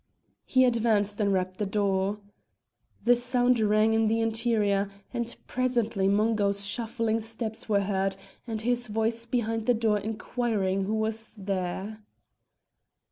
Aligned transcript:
He 0.45 0.65
advanced 0.65 1.21
and 1.21 1.31
rapped 1.31 1.51
at 1.51 1.57
the 1.59 1.65
door. 1.67 2.17
The 3.05 3.15
sound 3.15 3.59
rang 3.59 3.93
in 3.93 4.07
the 4.07 4.19
interior, 4.19 4.89
and 5.13 5.35
presently 5.45 6.07
Mungo's 6.07 6.65
shuffling 6.65 7.19
steps 7.19 7.69
were 7.69 7.81
heard 7.81 8.15
and 8.47 8.61
his 8.61 8.87
voice 8.87 9.27
behind 9.27 9.67
the 9.67 9.75
door 9.75 9.99
inquiring 9.99 10.85
who 10.85 10.95
was 10.95 11.35
there. 11.35 12.01